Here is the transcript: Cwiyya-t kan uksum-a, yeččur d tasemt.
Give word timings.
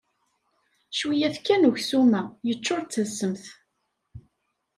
Cwiyya-t 0.95 1.37
kan 1.45 1.67
uksum-a, 1.69 2.21
yeččur 2.47 2.79
d 2.83 2.89
tasemt. 2.93 3.43